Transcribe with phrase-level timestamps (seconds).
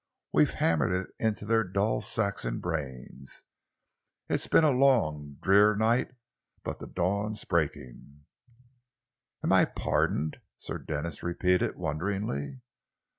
[0.33, 3.43] We've hammered it into their dull Saxon brains.
[4.29, 6.09] It's been a long, drear night,
[6.63, 8.25] but the dawn's breaking."
[9.43, 12.61] "And I am pardoned!" Sir Denis repeated wonderingly.